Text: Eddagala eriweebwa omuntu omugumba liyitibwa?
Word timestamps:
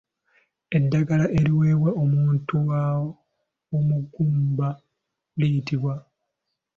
Eddagala 0.77 1.25
eriweebwa 1.37 1.91
omuntu 2.03 2.55
omugumba 3.77 4.67
liyitibwa? 5.39 5.95